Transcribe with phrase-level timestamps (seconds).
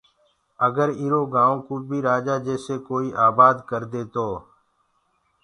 [0.67, 4.27] اگر ايٚرو گآئو ڪو بيٚ رآجآ جيسي ڪوئيٚ آبآد ڪردي تو